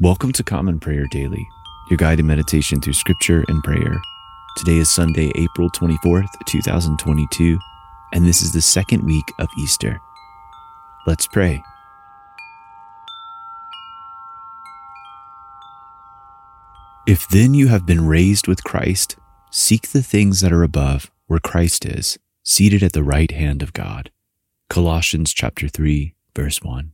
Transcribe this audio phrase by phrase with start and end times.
[0.00, 1.48] Welcome to Common Prayer Daily,
[1.88, 4.02] your guide guided meditation through scripture and prayer.
[4.56, 7.56] Today is Sunday, April 24th, 2022,
[8.12, 10.00] and this is the second week of Easter.
[11.06, 11.62] Let's pray.
[17.06, 19.16] If then you have been raised with Christ,
[19.52, 23.72] seek the things that are above, where Christ is, seated at the right hand of
[23.72, 24.10] God.
[24.68, 26.93] Colossians chapter 3, verse 1.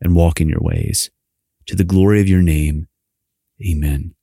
[0.00, 1.10] and walk in your ways.
[1.66, 2.88] To the glory of your name.
[3.64, 4.14] Amen.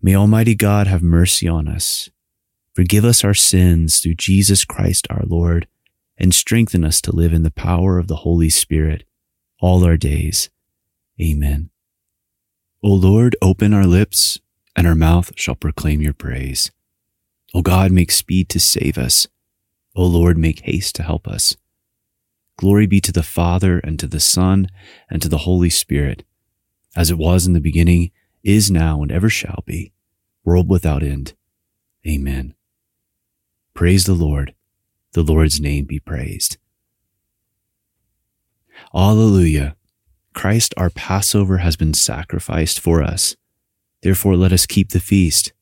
[0.00, 2.08] May Almighty God have mercy on us,
[2.74, 5.68] forgive us our sins through Jesus Christ our Lord,
[6.16, 9.04] and strengthen us to live in the power of the Holy Spirit
[9.60, 10.48] all our days.
[11.20, 11.70] Amen.
[12.82, 14.38] O Lord, open our lips,
[14.74, 16.70] and our mouth shall proclaim your praise.
[17.54, 19.26] O God, make speed to save us.
[19.94, 21.56] O Lord, make haste to help us.
[22.56, 24.68] Glory be to the Father, and to the Son,
[25.10, 26.24] and to the Holy Spirit,
[26.94, 28.10] as it was in the beginning,
[28.42, 29.92] is now, and ever shall be,
[30.44, 31.34] world without end.
[32.06, 32.54] Amen.
[33.74, 34.54] Praise the Lord.
[35.12, 36.56] The Lord's name be praised.
[38.94, 39.76] Alleluia.
[40.32, 43.36] Christ our Passover has been sacrificed for us.
[44.02, 45.52] Therefore let us keep the feast,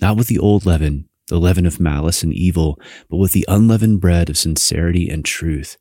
[0.00, 4.00] not with the old leaven, the leaven of malice and evil, but with the unleavened
[4.00, 5.76] bread of sincerity and truth.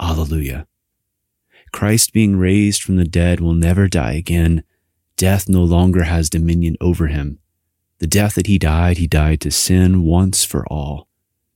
[0.00, 0.66] Alleluia.
[1.72, 4.64] Christ being raised from the dead will never die again.
[5.16, 7.38] Death no longer has dominion over him.
[7.98, 11.08] The death that he died, he died to sin once for all.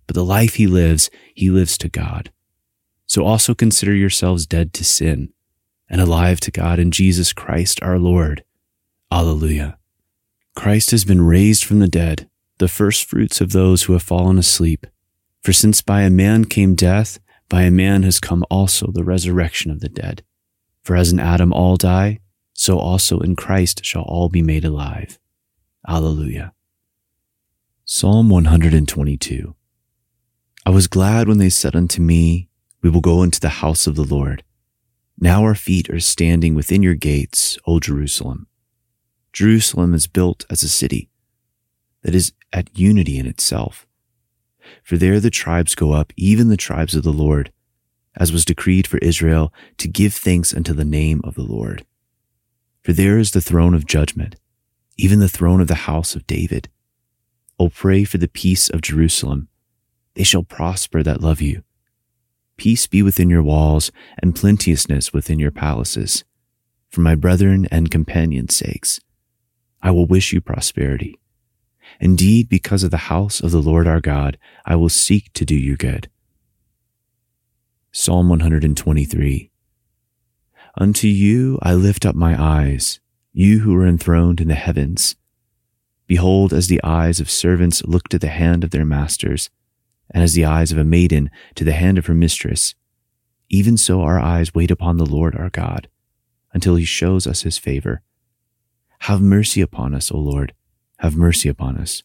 [0.06, 2.32] But the life he lives, he lives to God.
[3.06, 5.32] So also consider yourselves dead to sin
[5.88, 8.44] and alive to God in Jesus Christ our Lord.
[9.10, 9.78] Alleluia.
[10.56, 12.28] Christ has been raised from the dead,
[12.58, 14.86] the first fruits of those who have fallen asleep.
[15.42, 17.18] For since by a man came death,
[17.52, 20.24] by a man has come also the resurrection of the dead.
[20.82, 22.20] For as in Adam all die,
[22.54, 25.18] so also in Christ shall all be made alive.
[25.86, 26.54] Alleluia.
[27.84, 29.54] Psalm 122.
[30.64, 32.48] I was glad when they said unto me,
[32.80, 34.44] We will go into the house of the Lord.
[35.20, 38.46] Now our feet are standing within your gates, O Jerusalem.
[39.34, 41.10] Jerusalem is built as a city
[42.00, 43.86] that is at unity in itself
[44.82, 47.52] for there the tribes go up, even the tribes of the Lord,
[48.16, 51.84] as was decreed for Israel to give thanks unto the name of the Lord.
[52.82, 54.36] For there is the throne of judgment,
[54.98, 56.68] even the throne of the house of David.
[57.58, 59.48] O pray for the peace of Jerusalem.
[60.14, 61.62] They shall prosper that love you.
[62.56, 63.90] Peace be within your walls
[64.22, 66.24] and plenteousness within your palaces.
[66.90, 69.00] For my brethren and companions' sakes,
[69.80, 71.18] I will wish you prosperity.
[72.00, 75.54] Indeed, because of the house of the Lord our God, I will seek to do
[75.54, 76.10] you good.
[77.92, 79.50] Psalm 123
[80.78, 83.00] Unto you I lift up my eyes,
[83.32, 85.16] you who are enthroned in the heavens.
[86.06, 89.50] Behold, as the eyes of servants look to the hand of their masters,
[90.10, 92.74] and as the eyes of a maiden to the hand of her mistress,
[93.48, 95.88] even so our eyes wait upon the Lord our God,
[96.54, 98.02] until he shows us his favor.
[99.00, 100.54] Have mercy upon us, O Lord
[101.02, 102.04] have mercy upon us.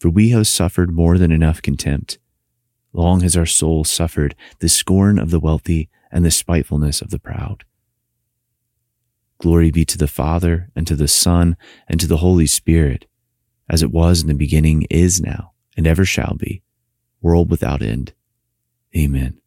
[0.00, 2.18] For we have suffered more than enough contempt.
[2.94, 7.18] Long has our soul suffered the scorn of the wealthy and the spitefulness of the
[7.18, 7.64] proud.
[9.38, 13.04] Glory be to the Father, and to the Son, and to the Holy Spirit,
[13.68, 16.62] as it was in the beginning, is now, and ever shall be,
[17.20, 18.14] world without end.
[18.96, 19.38] Amen.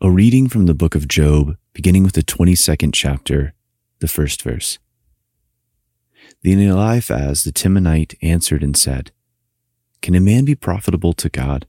[0.00, 3.54] A reading from the book of Job, beginning with the 22nd chapter,
[4.00, 4.80] the first verse.
[6.42, 9.10] Then Eliphaz the Temanite answered and said,
[10.02, 11.66] Can a man be profitable to God?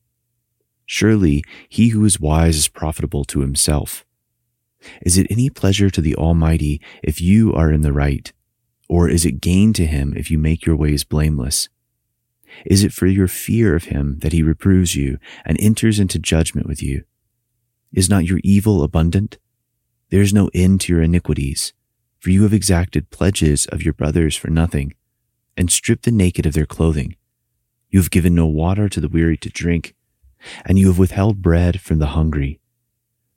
[0.85, 4.05] Surely he who is wise is profitable to himself.
[5.01, 8.31] Is it any pleasure to the Almighty if you are in the right?
[8.87, 11.69] Or is it gain to him if you make your ways blameless?
[12.65, 16.67] Is it for your fear of him that he reproves you and enters into judgment
[16.67, 17.03] with you?
[17.93, 19.37] Is not your evil abundant?
[20.09, 21.73] There is no end to your iniquities
[22.19, 24.93] for you have exacted pledges of your brothers for nothing,
[25.57, 27.15] and stripped the naked of their clothing.
[27.89, 29.95] You have given no water to the weary to drink,
[30.65, 32.59] and you have withheld bread from the hungry.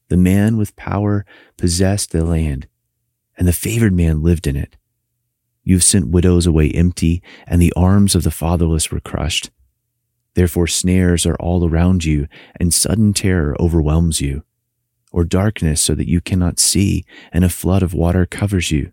[0.08, 1.25] The man with power
[1.56, 2.69] possessed the land,
[3.37, 4.76] and the favored man lived in it.
[5.64, 9.50] You've sent widows away empty, and the arms of the fatherless were crushed.
[10.35, 12.26] Therefore, snares are all around you,
[12.58, 14.44] and sudden terror overwhelms you,
[15.12, 18.93] or darkness so that you cannot see, and a flood of water covers you.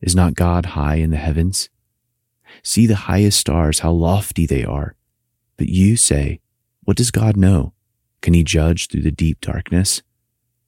[0.00, 1.68] Is not God high in the heavens?
[2.62, 4.94] See the highest stars, how lofty they are.
[5.56, 6.40] But you say,
[6.84, 7.72] What does God know?
[8.22, 10.02] Can he judge through the deep darkness?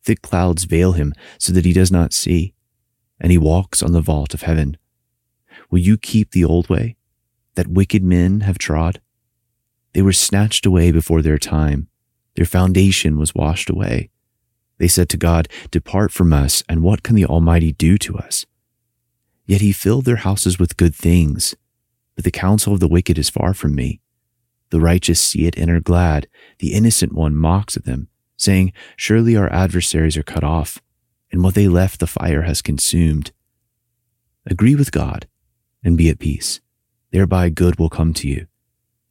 [0.02, 2.54] Thick clouds veil him so that he does not see,
[3.20, 4.76] and he walks on the vault of heaven.
[5.70, 6.96] Will you keep the old way
[7.54, 9.00] that wicked men have trod?
[9.94, 11.88] They were snatched away before their time.
[12.36, 14.10] Their foundation was washed away.
[14.78, 18.46] They said to God, Depart from us, and what can the Almighty do to us?
[19.46, 21.55] Yet he filled their houses with good things.
[22.14, 24.00] But the counsel of the wicked is far from me.
[24.70, 26.28] The righteous see it and are glad.
[26.58, 30.82] The innocent one mocks at them, saying, Surely our adversaries are cut off,
[31.31, 33.32] and what they left the fire has consumed.
[34.44, 35.26] Agree with God
[35.84, 36.61] and be at peace.
[37.12, 38.46] Thereby good will come to you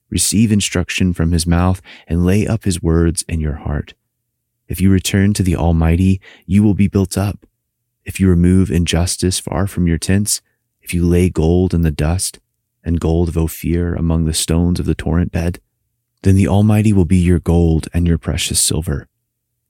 [0.10, 3.94] receive instruction from his mouth, and lay up his words in your heart.
[4.68, 7.46] If you return to the Almighty, you will be built up.
[8.04, 10.42] If you remove injustice far from your tents,
[10.82, 12.40] if you lay gold in the dust,
[12.84, 15.60] and gold of Ophir among the stones of the torrent bed,
[16.22, 19.08] then the Almighty will be your gold and your precious silver.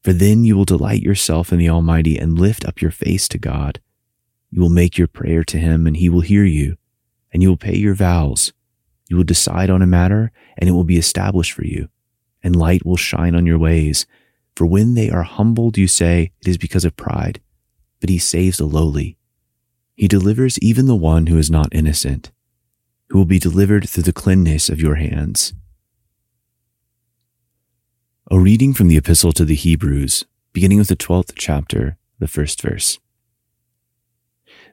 [0.04, 3.38] For then you will delight yourself in the Almighty and lift up your face to
[3.38, 3.80] God.
[4.52, 6.78] You will make your prayer to him, and he will hear you,
[7.32, 8.52] and you will pay your vows
[9.10, 11.90] you will decide on a matter and it will be established for you,
[12.44, 14.06] and light will shine on your ways.
[14.56, 17.42] For when they are humbled, you say, it is because of pride,
[18.00, 19.18] but he saves the lowly.
[19.96, 22.31] He delivers even the one who is not innocent,
[23.10, 25.54] who will be delivered through the cleanness of your hands.
[28.31, 32.62] A reading from the Epistle to the Hebrews, beginning with the 12th chapter, the first
[32.62, 33.00] verse.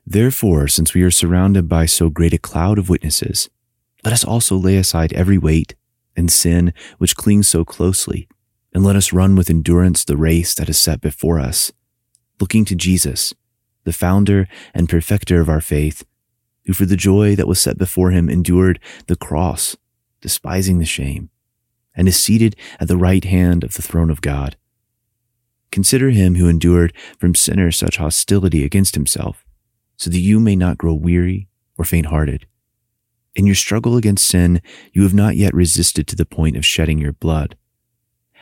[0.06, 3.50] Therefore, since we are surrounded by so great a cloud of witnesses,
[4.04, 5.74] let us also lay aside every weight
[6.16, 8.28] and sin which clings so closely,
[8.74, 11.72] and let us run with endurance the race that is set before us,
[12.40, 13.34] looking to Jesus,
[13.84, 16.04] the founder and perfecter of our faith,
[16.66, 19.76] who for the joy that was set before him endured the cross,
[20.20, 21.30] despising the shame,
[21.94, 24.56] and is seated at the right hand of the throne of God.
[25.70, 29.44] Consider him who endured from sinners such hostility against himself,
[29.96, 31.48] so that you may not grow weary
[31.78, 32.46] or faint hearted.
[33.34, 34.60] In your struggle against sin,
[34.92, 37.56] you have not yet resisted to the point of shedding your blood.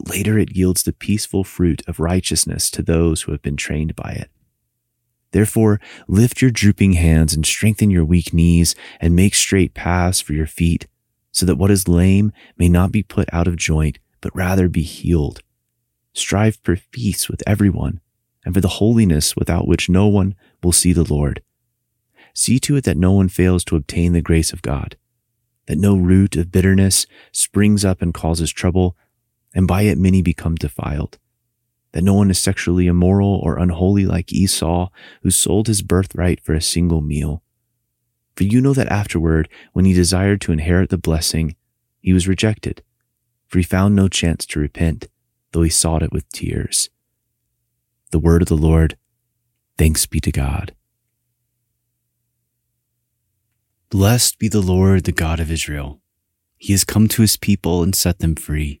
[0.00, 3.94] but later it yields the peaceful fruit of righteousness to those who have been trained
[3.94, 4.30] by it.
[5.32, 10.32] Therefore, lift your drooping hands and strengthen your weak knees and make straight paths for
[10.32, 10.86] your feet,
[11.32, 14.82] so that what is lame may not be put out of joint, but rather be
[14.82, 15.42] healed.
[16.12, 18.00] Strive for peace with everyone
[18.44, 21.42] and for the holiness without which no one will see the Lord.
[22.34, 24.96] See to it that no one fails to obtain the grace of God,
[25.66, 28.96] that no root of bitterness springs up and causes trouble,
[29.54, 31.18] and by it many become defiled.
[31.92, 34.90] That no one is sexually immoral or unholy like Esau,
[35.22, 37.42] who sold his birthright for a single meal.
[38.36, 41.56] For you know that afterward, when he desired to inherit the blessing,
[42.00, 42.82] he was rejected,
[43.48, 45.08] for he found no chance to repent,
[45.52, 46.88] though he sought it with tears.
[48.12, 48.96] The word of the Lord.
[49.76, 50.74] Thanks be to God.
[53.90, 56.00] Blessed be the Lord, the God of Israel.
[56.56, 58.80] He has come to his people and set them free.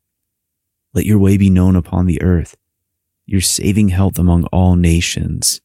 [0.93, 2.57] Let your way be known upon the earth,
[3.25, 5.61] your saving health among all nations.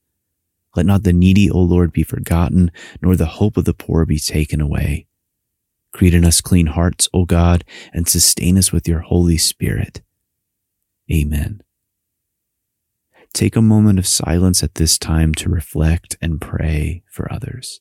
[0.77, 4.19] Let not the needy, O Lord, be forgotten, nor the hope of the poor be
[4.19, 5.07] taken away.
[5.93, 10.03] Create in us clean hearts, O God, and sustain us with your Holy Spirit.
[11.11, 11.63] Amen.
[13.33, 17.81] Take a moment of silence at this time to reflect and pray for others.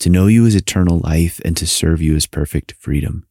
[0.00, 3.26] to know you is eternal life and to serve you is perfect freedom.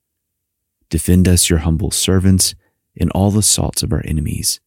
[0.89, 2.55] Defend us, your humble servants,
[2.95, 4.59] in all the assaults of our enemies,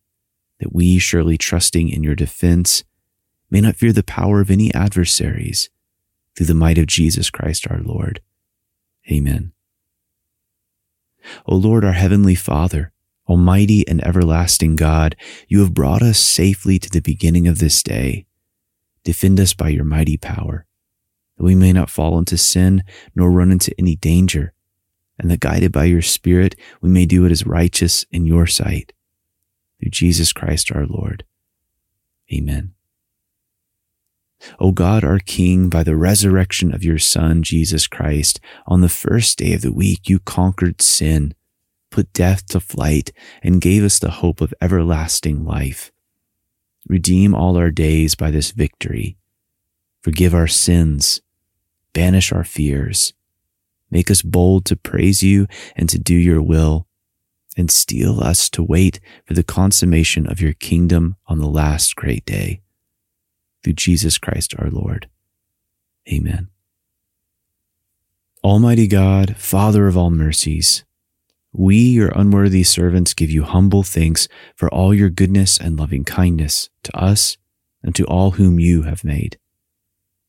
[0.58, 2.84] that we, surely trusting in your defense,
[3.50, 5.70] may not fear the power of any adversaries,
[6.34, 8.20] through the might of Jesus Christ our Lord.
[9.10, 9.52] Amen.
[11.46, 12.92] O Lord, our heavenly Father,
[13.28, 15.16] Almighty and everlasting God,
[15.48, 18.26] you have brought us safely to the beginning of this day.
[19.04, 20.66] Defend us by your mighty power,
[21.36, 22.82] that we may not fall into sin
[23.14, 24.52] nor run into any danger,
[25.18, 28.92] and that guided by your Spirit, we may do what is righteous in your sight.
[29.80, 31.24] Through Jesus Christ our Lord.
[32.32, 32.72] Amen.
[34.60, 39.38] O God, our King, by the resurrection of your Son, Jesus Christ, on the first
[39.38, 41.34] day of the week, you conquered sin,
[41.90, 43.12] put death to flight,
[43.42, 45.90] and gave us the hope of everlasting life.
[46.88, 49.16] Redeem all our days by this victory.
[50.02, 51.20] Forgive our sins.
[51.96, 53.14] Banish our fears.
[53.90, 56.86] Make us bold to praise you and to do your will,
[57.56, 62.26] and steel us to wait for the consummation of your kingdom on the last great
[62.26, 62.60] day
[63.64, 65.08] through Jesus Christ our Lord.
[66.12, 66.48] Amen.
[68.44, 70.84] Almighty God, Father of all mercies,
[71.50, 76.68] We, your unworthy servants, give you humble thanks for all your goodness and loving kindness
[76.82, 77.38] to us
[77.82, 79.38] and to all whom you have made.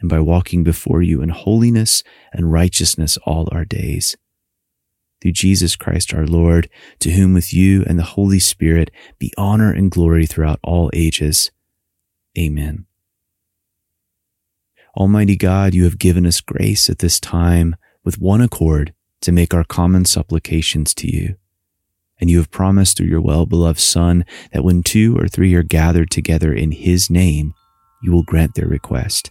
[0.00, 4.16] and by walking before you in holiness and righteousness all our days.
[5.22, 6.68] Through Jesus Christ our Lord,
[7.00, 11.50] to whom with you and the Holy Spirit be honor and glory throughout all ages.
[12.38, 12.86] Amen.
[14.96, 19.52] Almighty God, you have given us grace at this time with one accord to make
[19.52, 21.36] our common supplications to you.
[22.18, 25.62] And you have promised through your well beloved Son that when two or three are
[25.62, 27.52] gathered together in his name,
[28.02, 29.30] you will grant their request.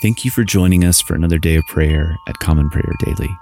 [0.00, 3.36] Thank you for joining us for another day of prayer at Common Prayer Daily.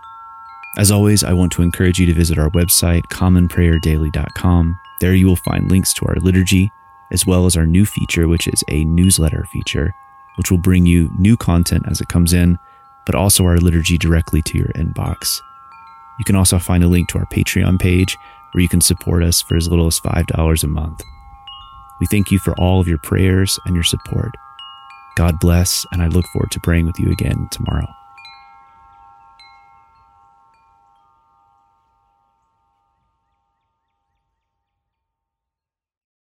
[0.78, 4.80] As always, I want to encourage you to visit our website, commonprayerdaily.com.
[5.02, 6.72] There you will find links to our liturgy,
[7.10, 9.94] as well as our new feature, which is a newsletter feature,
[10.36, 12.58] which will bring you new content as it comes in,
[13.04, 15.38] but also our liturgy directly to your inbox.
[16.18, 18.16] You can also find a link to our Patreon page
[18.52, 21.02] where you can support us for as little as $5 a month.
[22.00, 24.34] We thank you for all of your prayers and your support.
[25.16, 27.95] God bless, and I look forward to praying with you again tomorrow.